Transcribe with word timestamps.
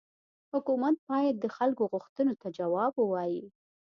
حکومت 0.53 0.95
باید 1.09 1.35
د 1.39 1.45
خلکو 1.55 1.83
غوښتنو 1.93 2.33
ته 2.41 2.47
جواب 2.59 2.93
ووايي. 2.97 3.45